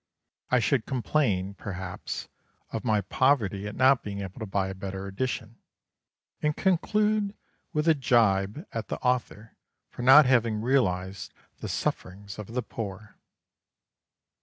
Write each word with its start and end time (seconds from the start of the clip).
I 0.49 0.57
should 0.57 0.87
complain, 0.87 1.53
perhaps, 1.53 2.27
of 2.71 2.83
my 2.83 3.01
poverty 3.01 3.67
at 3.67 3.75
not 3.75 4.01
being 4.03 4.21
able 4.21 4.39
to 4.39 4.47
buy 4.47 4.69
a 4.69 4.73
better 4.73 5.05
edition, 5.05 5.59
and 6.41 6.57
conclude 6.57 7.37
with 7.71 7.87
a 7.87 7.93
gibe 7.93 8.65
at 8.71 8.87
the 8.87 8.97
author 9.01 9.57
for 9.91 10.01
not 10.01 10.25
having 10.25 10.59
realized 10.59 11.35
the 11.59 11.69
sufferings 11.69 12.39
of 12.39 12.47
the 12.55 12.63
poor. 12.63 13.15